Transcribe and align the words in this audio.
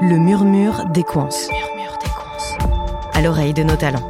Le 0.00 0.16
murmure 0.16 0.84
des 0.94 1.02
coins. 1.02 1.28
À 3.14 3.20
l'oreille 3.20 3.52
de 3.52 3.64
nos 3.64 3.74
talents. 3.74 4.08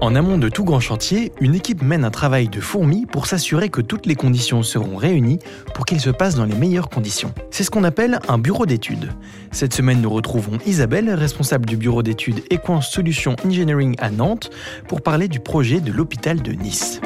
En 0.00 0.14
amont 0.14 0.38
de 0.38 0.48
tout 0.48 0.64
grand 0.64 0.80
chantier, 0.80 1.30
une 1.42 1.54
équipe 1.54 1.82
mène 1.82 2.04
un 2.04 2.10
travail 2.10 2.48
de 2.48 2.58
fourmi 2.60 3.04
pour 3.04 3.26
s'assurer 3.26 3.68
que 3.68 3.82
toutes 3.82 4.06
les 4.06 4.14
conditions 4.14 4.62
seront 4.62 4.96
réunies 4.96 5.40
pour 5.74 5.84
qu'il 5.84 6.00
se 6.00 6.10
passe 6.10 6.36
dans 6.36 6.46
les 6.46 6.54
meilleures 6.54 6.88
conditions. 6.88 7.34
C'est 7.50 7.62
ce 7.62 7.70
qu'on 7.70 7.84
appelle 7.84 8.20
un 8.28 8.38
bureau 8.38 8.64
d'études. 8.64 9.12
Cette 9.50 9.74
semaine, 9.74 10.00
nous 10.00 10.10
retrouvons 10.10 10.56
Isabelle, 10.64 11.10
responsable 11.10 11.66
du 11.66 11.76
bureau 11.76 12.02
d'études 12.02 12.44
Equans 12.50 12.80
Solutions 12.80 13.36
Engineering 13.44 13.94
à 13.98 14.08
Nantes, 14.08 14.48
pour 14.88 15.02
parler 15.02 15.28
du 15.28 15.40
projet 15.40 15.80
de 15.80 15.92
l'hôpital 15.92 16.40
de 16.40 16.52
Nice. 16.52 17.00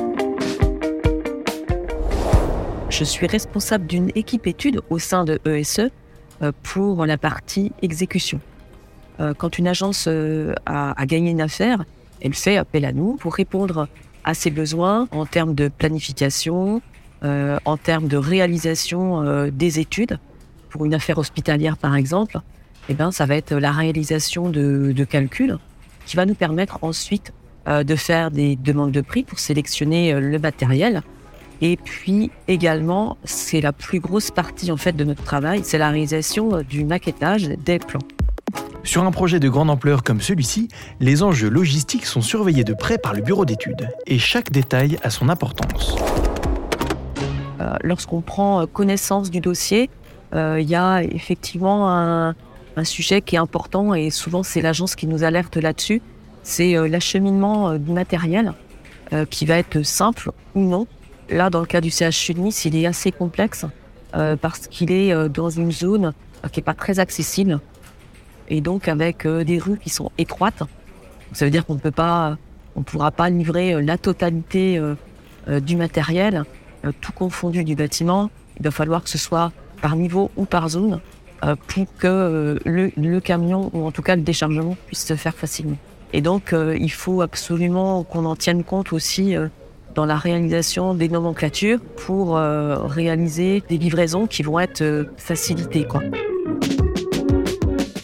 Je 3.01 3.07
suis 3.07 3.27
responsable 3.27 3.87
d'une 3.87 4.11
équipe 4.15 4.47
études 4.47 4.83
au 4.91 4.99
sein 4.99 5.25
de 5.25 5.41
ESE 5.47 5.89
euh, 6.43 6.53
pour 6.63 7.07
la 7.07 7.17
partie 7.17 7.73
exécution. 7.81 8.41
Euh, 9.21 9.33
quand 9.33 9.57
une 9.57 9.69
agence 9.69 10.05
euh, 10.07 10.53
a 10.67 11.07
gagné 11.07 11.31
une 11.31 11.41
affaire, 11.41 11.87
elle 12.21 12.35
fait 12.35 12.59
appel 12.59 12.85
à 12.85 12.93
nous 12.93 13.17
pour 13.17 13.33
répondre 13.33 13.89
à 14.25 14.35
ses 14.35 14.51
besoins 14.51 15.09
en 15.13 15.25
termes 15.25 15.55
de 15.55 15.69
planification, 15.69 16.83
en 17.23 17.77
termes 17.79 18.07
de 18.07 18.19
réalisation 18.19 19.49
des 19.51 19.81
études. 19.81 20.19
Pour 20.69 20.85
une 20.85 20.93
affaire 20.93 21.17
hospitalière, 21.17 21.79
par 21.79 21.97
exemple, 21.97 22.39
eh 22.91 22.95
ben, 22.95 23.13
ça 23.13 23.25
va 23.25 23.35
être 23.35 23.55
la 23.55 23.73
réalisation 23.73 24.51
de, 24.51 25.05
calculs 25.09 25.57
qui 26.05 26.17
va 26.17 26.27
nous 26.27 26.35
permettre 26.35 26.79
ensuite 26.83 27.33
de 27.67 27.97
faire 27.97 28.31
des 28.31 28.57
demandes 28.57 28.93
de 28.93 29.01
prix 29.01 29.23
pour 29.23 29.39
sélectionner 29.39 30.13
le 30.21 30.39
matériel. 30.39 31.03
Et 31.63 31.77
puis 31.77 32.31
également, 32.49 33.19
c'est 33.25 33.61
la 33.61 33.73
plus 33.73 34.01
grosse 34.01 34.31
partie 34.31 34.73
en 34.73 34.77
fait 34.77 34.93
de 34.93 35.05
notre 35.05 35.23
travail, 35.23 35.61
c'est 35.63 35.79
la 35.79 35.91
réalisation 35.91 36.63
du 36.63 36.85
maquettage 36.85 37.49
des 37.49 37.79
plans. 37.79 38.01
Sur 38.83 39.05
un 39.05 39.11
projet 39.11 39.41
de 39.41 39.49
grande 39.49 39.69
ampleur 39.69 40.03
comme 40.03 40.21
celui-ci, 40.21 40.69
les 41.01 41.23
enjeux 41.23 41.51
logistiques 41.51 42.07
sont 42.07 42.23
surveillés 42.23 42.65
de 42.65 42.73
près 42.73 42.97
par 42.97 43.13
le 43.13 43.21
bureau 43.21 43.45
d'études 43.45 43.91
et 44.07 44.19
chaque 44.19 44.51
détail 44.51 44.99
a 45.03 45.11
son 45.11 45.29
importance. 45.29 45.97
Euh, 47.61 47.75
lorsqu'on 47.83 48.23
prend 48.23 48.67
connaissance 48.67 49.31
du 49.31 49.41
dossier, 49.41 49.91
euh, 50.35 50.59
il 50.61 50.69
y 50.69 50.75
a 50.75 51.03
effectivement 51.03 51.91
un, 51.91 52.35
sujet 52.83 53.21
qui 53.21 53.35
est 53.35 53.39
important 53.39 53.93
et 53.93 54.09
souvent 54.09 54.43
c'est 54.43 54.63
l'agence 54.63 54.97
qui 54.97 55.07
nous 55.07 55.23
alerte 55.23 55.59
là-dessus, 55.59 56.01
c'est 56.43 56.75
euh, 56.75 56.89
l'acheminement 56.89 57.77
du 57.77 57.93
matériel 57.93 58.55
qui 59.29 59.45
va 59.45 59.59
être 59.59 59.83
simple 59.83 60.31
ou 60.55 60.61
non. 60.61 60.87
Là, 61.31 61.49
dans 61.51 61.61
le 61.61 61.67
cas 61.67 61.81
du 61.81 61.91
CHU 61.91 62.35
de 62.35 62.41
Nice, 62.41 62.65
il 62.65 62.77
est 62.77 62.87
assez 62.87 63.13
complexe 63.13 63.65
parce 64.13 64.67
qu'il 64.67 64.91
est 64.91 65.29
dans 65.29 65.51
une 65.51 65.71
zone 65.71 66.13
qui 66.51 66.59
n'est 66.59 66.65
pas 66.65 66.75
très 66.75 66.99
accessible 66.99 67.61
et 68.51 68.61
donc 68.61 68.89
avec 68.89 69.25
euh, 69.25 69.45
des 69.45 69.59
rues 69.59 69.79
qui 69.79 69.89
sont 69.89 70.11
étroites. 70.19 70.63
Ça 71.33 71.45
veut 71.45 71.51
dire 71.51 71.65
qu'on 71.65 71.75
ne 71.75 71.79
peut 71.81 71.93
pas, 71.93 72.37
on 72.77 72.83
pourra 72.83 73.13
pas 73.13 73.31
livrer 73.31 73.75
euh, 73.75 73.81
la 73.81 73.97
totalité 73.97 74.77
euh, 74.79 75.61
du 75.61 75.77
matériel, 75.77 76.45
tout 77.01 77.13
confondu 77.13 77.65
du 77.65 77.75
bâtiment. 77.75 78.31
Il 78.59 78.65
va 78.65 78.71
falloir 78.71 79.03
que 79.03 79.09
ce 79.09 79.19
soit 79.19 79.53
par 79.81 79.97
niveau 79.97 80.31
ou 80.37 80.45
par 80.45 80.69
zone 80.69 81.01
pour 81.67 81.87
que 81.99 82.61
le, 82.67 82.93
le, 82.95 83.21
camion 83.21 83.71
ou 83.73 83.87
en 83.87 83.91
tout 83.91 84.03
cas 84.03 84.17
le 84.17 84.23
déchargement 84.23 84.77
puisse 84.87 85.07
se 85.07 85.17
faire 85.17 85.35
facilement. 85.35 85.79
Et 86.13 86.21
donc 86.21 86.55
il 86.55 86.93
faut 86.93 87.23
absolument 87.23 88.05
qu'on 88.05 88.27
en 88.27 88.37
tienne 88.37 88.63
compte 88.63 88.93
aussi 88.93 89.35
dans 89.95 90.07
la 90.07 90.17
réalisation 90.17 90.95
des 90.95 91.09
nomenclatures 91.09 91.81
pour 91.97 92.37
réaliser 92.37 93.63
des 93.69 93.79
livraisons 93.79 94.27
qui 94.27 94.43
vont 94.43 94.61
être 94.61 95.07
facilitées. 95.17 95.85
Quoi. 95.85 96.03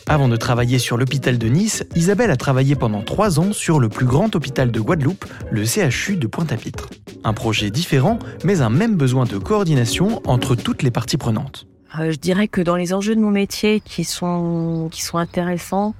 Avant 0.08 0.28
de 0.28 0.36
travailler 0.36 0.78
sur 0.78 0.96
l'hôpital 0.96 1.36
de 1.36 1.48
Nice, 1.48 1.84
Isabelle 1.96 2.30
a 2.30 2.36
travaillé 2.36 2.76
pendant 2.76 3.02
trois 3.02 3.40
ans 3.40 3.52
sur 3.52 3.80
le 3.80 3.88
plus 3.88 4.06
grand 4.06 4.36
hôpital 4.36 4.70
de 4.70 4.78
Guadeloupe, 4.78 5.24
le 5.50 5.64
CHU 5.64 6.16
de 6.16 6.28
Pointe-à-Pitre. 6.28 6.88
Un 7.24 7.32
projet 7.32 7.70
différent, 7.70 8.20
mais 8.44 8.60
un 8.60 8.70
même 8.70 8.94
besoin 8.94 9.24
de 9.24 9.36
coordination 9.36 10.22
entre 10.24 10.54
toutes 10.54 10.84
les 10.84 10.92
parties 10.92 11.16
prenantes. 11.16 11.66
Euh, 11.98 12.12
je 12.12 12.18
dirais 12.18 12.46
que 12.46 12.60
dans 12.60 12.76
les 12.76 12.94
enjeux 12.94 13.16
de 13.16 13.20
mon 13.20 13.32
métier 13.32 13.80
qui 13.80 14.04
sont, 14.04 14.88
qui 14.92 15.02
sont 15.02 15.18
intéressants, 15.18 15.96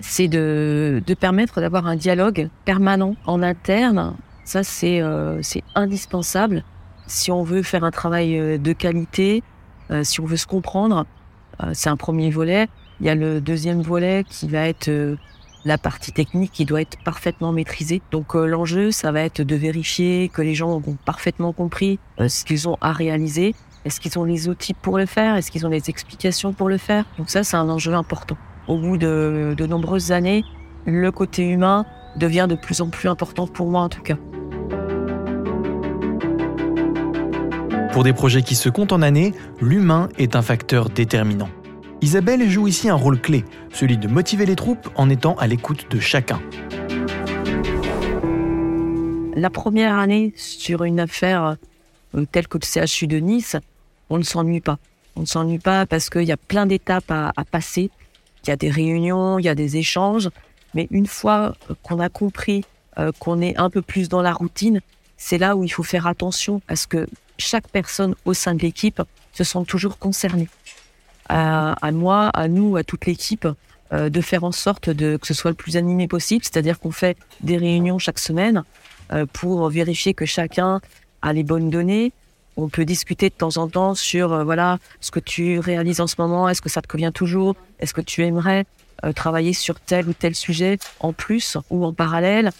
c'est 0.00 0.28
de, 0.28 1.02
de 1.04 1.14
permettre 1.14 1.60
d'avoir 1.60 1.88
un 1.88 1.96
dialogue 1.96 2.48
permanent 2.64 3.16
en 3.26 3.42
interne. 3.42 4.14
Ça, 4.44 4.64
c'est 4.64 5.00
euh, 5.00 5.40
indispensable 5.74 6.64
si 7.06 7.30
on 7.30 7.42
veut 7.42 7.62
faire 7.62 7.84
un 7.84 7.90
travail 7.90 8.38
euh, 8.38 8.58
de 8.58 8.72
qualité, 8.72 9.42
euh, 9.90 10.04
si 10.04 10.20
on 10.20 10.24
veut 10.24 10.36
se 10.36 10.46
comprendre. 10.46 11.06
Euh, 11.62 11.70
c'est 11.74 11.90
un 11.90 11.96
premier 11.96 12.30
volet. 12.30 12.68
Il 13.00 13.06
y 13.06 13.10
a 13.10 13.14
le 13.14 13.40
deuxième 13.40 13.82
volet 13.82 14.24
qui 14.28 14.48
va 14.48 14.66
être 14.68 14.88
euh, 14.88 15.16
la 15.64 15.78
partie 15.78 16.12
technique 16.12 16.52
qui 16.52 16.64
doit 16.64 16.80
être 16.80 16.96
parfaitement 17.04 17.52
maîtrisée. 17.52 18.02
Donc 18.10 18.34
euh, 18.34 18.46
l'enjeu, 18.46 18.90
ça 18.90 19.12
va 19.12 19.20
être 19.20 19.42
de 19.42 19.54
vérifier 19.54 20.28
que 20.28 20.42
les 20.42 20.54
gens 20.54 20.70
ont 20.70 20.96
parfaitement 21.04 21.52
compris 21.52 21.98
ce 22.18 22.44
qu'ils 22.44 22.68
ont 22.68 22.78
à 22.80 22.92
réaliser. 22.92 23.54
Est-ce 23.84 24.00
qu'ils 24.00 24.18
ont 24.18 24.24
les 24.24 24.48
outils 24.48 24.74
pour 24.74 24.98
le 24.98 25.06
faire? 25.06 25.36
Est-ce 25.36 25.50
qu'ils 25.50 25.66
ont 25.66 25.70
les 25.70 25.88
explications 25.88 26.52
pour 26.52 26.68
le 26.68 26.78
faire? 26.78 27.04
Donc 27.18 27.30
ça, 27.30 27.44
c'est 27.44 27.56
un 27.56 27.68
enjeu 27.68 27.94
important. 27.94 28.36
Au 28.68 28.78
bout 28.78 28.96
de, 28.96 29.54
de 29.56 29.66
nombreuses 29.66 30.12
années, 30.12 30.44
le 30.86 31.10
côté 31.10 31.48
humain 31.48 31.84
devient 32.16 32.46
de 32.48 32.54
plus 32.54 32.80
en 32.80 32.90
plus 32.90 33.08
important 33.08 33.46
pour 33.46 33.68
moi 33.68 33.82
en 33.82 33.88
tout 33.88 34.02
cas. 34.02 34.16
Pour 37.92 38.04
des 38.04 38.14
projets 38.14 38.40
qui 38.40 38.54
se 38.54 38.70
comptent 38.70 38.92
en 38.92 39.02
années, 39.02 39.34
l'humain 39.60 40.08
est 40.16 40.34
un 40.34 40.40
facteur 40.40 40.88
déterminant. 40.88 41.50
Isabelle 42.00 42.48
joue 42.48 42.66
ici 42.66 42.88
un 42.88 42.94
rôle 42.94 43.20
clé, 43.20 43.44
celui 43.70 43.98
de 43.98 44.08
motiver 44.08 44.46
les 44.46 44.56
troupes 44.56 44.88
en 44.94 45.10
étant 45.10 45.34
à 45.34 45.46
l'écoute 45.46 45.90
de 45.90 46.00
chacun. 46.00 46.40
La 49.36 49.50
première 49.50 49.98
année 49.98 50.32
sur 50.36 50.84
une 50.84 51.00
affaire 51.00 51.58
euh, 52.14 52.24
telle 52.32 52.48
que 52.48 52.56
le 52.56 52.86
CHU 52.86 53.06
de 53.06 53.18
Nice, 53.18 53.56
on 54.08 54.16
ne 54.16 54.24
s'ennuie 54.24 54.62
pas. 54.62 54.78
On 55.14 55.20
ne 55.20 55.26
s'ennuie 55.26 55.58
pas 55.58 55.84
parce 55.84 56.08
qu'il 56.08 56.24
y 56.24 56.32
a 56.32 56.38
plein 56.38 56.64
d'étapes 56.64 57.10
à, 57.10 57.32
passer. 57.50 57.90
Il 58.44 58.48
y 58.48 58.52
a 58.52 58.56
des 58.56 58.70
réunions, 58.70 59.38
il 59.38 59.44
y 59.44 59.50
a 59.50 59.54
des 59.54 59.76
échanges. 59.76 60.30
Mais 60.72 60.88
une 60.90 61.06
fois 61.06 61.54
qu'on 61.82 62.00
a 62.00 62.08
compris 62.08 62.64
euh, 62.98 63.12
qu'on 63.18 63.42
est 63.42 63.54
un 63.58 63.68
peu 63.68 63.82
plus 63.82 64.08
dans 64.08 64.22
la 64.22 64.32
routine, 64.32 64.80
c'est 65.18 65.36
là 65.36 65.56
où 65.56 65.62
il 65.64 65.68
faut 65.68 65.82
faire 65.82 66.06
attention 66.06 66.62
à 66.68 66.76
ce 66.76 66.86
que 66.86 67.06
chaque 67.42 67.68
personne 67.68 68.14
au 68.24 68.34
sein 68.34 68.54
de 68.54 68.60
l'équipe 68.60 69.02
se 69.32 69.44
sente 69.44 69.66
toujours 69.66 69.98
concernée 69.98 70.48
à, 71.28 71.92
moi, 71.92 72.28
à 72.34 72.48
nous, 72.48 72.76
à 72.76 72.84
toute 72.84 73.06
l'équipe, 73.06 73.48
euh, 73.92 74.10
de 74.10 74.20
faire 74.20 74.44
en 74.44 74.52
sorte 74.52 74.94
que 74.94 75.26
ce 75.26 75.34
soit 75.34 75.50
le 75.50 75.56
plus 75.56 75.76
animé 75.76 76.08
possible. 76.08 76.44
C'est-à-dire 76.44 76.78
qu'on 76.78 76.90
fait 76.90 77.16
des 77.40 77.56
réunions 77.56 77.98
chaque 77.98 78.18
semaine 78.18 78.64
euh, 79.12 79.26
pour 79.32 79.68
vérifier 79.68 80.14
que 80.14 80.26
chacun 80.26 80.80
a 81.22 81.32
les 81.32 81.42
bonnes 81.42 81.70
données. 81.70 82.12
On 82.56 82.68
peut 82.68 82.84
discuter 82.84 83.30
de 83.30 83.34
temps 83.34 83.56
en 83.56 83.68
temps 83.68 83.94
sur 83.94 84.32
euh, 84.32 84.44
voilà 84.44 84.78
ce 85.00 85.10
que 85.10 85.20
tu 85.20 85.58
réalises 85.58 86.00
en 86.00 86.06
ce 86.06 86.16
moment. 86.18 86.48
Est-ce 86.48 86.62
que 86.62 86.68
ça 86.68 86.82
te 86.82 86.88
convient 86.88 87.12
toujours 87.12 87.54
Est-ce 87.80 87.94
que 87.94 88.00
tu 88.00 88.22
aimerais 88.22 88.66
travailler 89.16 89.52
sur 89.52 89.80
tel 89.80 90.08
ou 90.08 90.12
tel 90.12 90.32
sujet 90.32 90.78
en 91.00 91.12
plus 91.12 91.56
ou 91.70 91.84
en 91.84 91.92
parallèle 91.92 92.52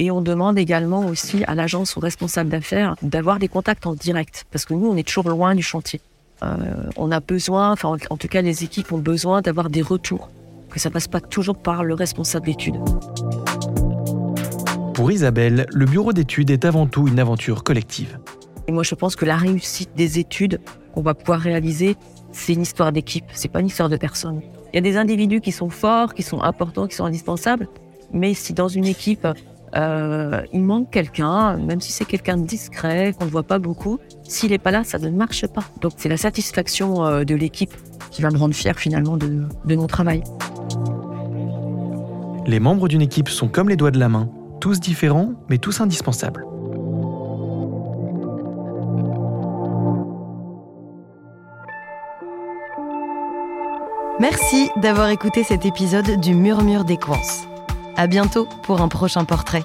et 0.00 0.10
on 0.10 0.22
demande 0.22 0.58
également 0.58 1.04
aussi 1.04 1.44
à 1.44 1.54
l'agence, 1.54 1.98
aux 1.98 2.00
responsables 2.00 2.48
d'affaires, 2.48 2.96
d'avoir 3.02 3.38
des 3.38 3.48
contacts 3.48 3.86
en 3.86 3.92
direct, 3.92 4.46
parce 4.50 4.64
que 4.64 4.72
nous, 4.72 4.88
on 4.88 4.96
est 4.96 5.06
toujours 5.06 5.28
loin 5.28 5.54
du 5.54 5.62
chantier. 5.62 6.00
Euh, 6.42 6.56
on 6.96 7.12
a 7.12 7.20
besoin, 7.20 7.72
enfin 7.72 7.98
en 8.08 8.16
tout 8.16 8.28
cas 8.28 8.40
les 8.40 8.64
équipes 8.64 8.92
ont 8.92 8.98
besoin 8.98 9.42
d'avoir 9.42 9.68
des 9.68 9.82
retours, 9.82 10.30
que 10.70 10.80
ça 10.80 10.88
passe 10.88 11.06
pas 11.06 11.20
toujours 11.20 11.58
par 11.58 11.84
le 11.84 11.92
responsable 11.92 12.46
d'études. 12.46 12.76
Pour 14.94 15.12
Isabelle, 15.12 15.66
le 15.70 15.84
bureau 15.84 16.14
d'études 16.14 16.48
est 16.48 16.64
avant 16.64 16.86
tout 16.86 17.06
une 17.06 17.18
aventure 17.18 17.62
collective. 17.62 18.18
Et 18.68 18.72
moi 18.72 18.84
je 18.84 18.94
pense 18.94 19.16
que 19.16 19.26
la 19.26 19.36
réussite 19.36 19.90
des 19.96 20.18
études 20.18 20.62
qu'on 20.94 21.02
va 21.02 21.12
pouvoir 21.12 21.40
réaliser, 21.40 21.96
c'est 22.32 22.54
une 22.54 22.62
histoire 22.62 22.90
d'équipe, 22.90 23.26
c'est 23.34 23.52
pas 23.52 23.60
une 23.60 23.66
histoire 23.66 23.90
de 23.90 23.98
personne. 23.98 24.40
Il 24.72 24.76
y 24.76 24.78
a 24.78 24.82
des 24.82 24.96
individus 24.96 25.42
qui 25.42 25.52
sont 25.52 25.68
forts, 25.68 26.14
qui 26.14 26.22
sont 26.22 26.40
importants, 26.40 26.86
qui 26.86 26.96
sont 26.96 27.04
indispensables, 27.04 27.68
mais 28.14 28.32
si 28.32 28.54
dans 28.54 28.68
une 28.68 28.86
équipe 28.86 29.26
euh, 29.76 30.42
il 30.52 30.62
manque 30.62 30.90
quelqu'un, 30.90 31.56
même 31.56 31.80
si 31.80 31.92
c'est 31.92 32.04
quelqu'un 32.04 32.36
de 32.36 32.46
discret, 32.46 33.14
qu'on 33.18 33.26
ne 33.26 33.30
voit 33.30 33.42
pas 33.42 33.58
beaucoup. 33.58 33.98
S'il 34.24 34.50
n'est 34.50 34.58
pas 34.58 34.70
là, 34.70 34.84
ça 34.84 34.98
ne 34.98 35.10
marche 35.10 35.46
pas. 35.46 35.64
Donc 35.80 35.92
c'est 35.96 36.08
la 36.08 36.16
satisfaction 36.16 37.04
euh, 37.04 37.24
de 37.24 37.34
l'équipe 37.34 37.74
qui 38.10 38.22
va 38.22 38.30
me 38.30 38.38
rendre 38.38 38.54
fier 38.54 38.78
finalement 38.78 39.16
de, 39.16 39.44
de 39.64 39.76
mon 39.76 39.86
travail. 39.86 40.22
Les 42.46 42.58
membres 42.60 42.88
d'une 42.88 43.02
équipe 43.02 43.28
sont 43.28 43.48
comme 43.48 43.68
les 43.68 43.76
doigts 43.76 43.92
de 43.92 44.00
la 44.00 44.08
main, 44.08 44.28
tous 44.60 44.80
différents, 44.80 45.34
mais 45.48 45.58
tous 45.58 45.80
indispensables. 45.80 46.46
Merci 54.20 54.68
d'avoir 54.76 55.08
écouté 55.08 55.44
cet 55.44 55.64
épisode 55.64 56.20
du 56.20 56.34
Murmure 56.34 56.84
des 56.84 56.98
Coins. 56.98 57.49
À 57.96 58.06
bientôt 58.06 58.46
pour 58.62 58.80
un 58.80 58.88
prochain 58.88 59.24
portrait. 59.24 59.64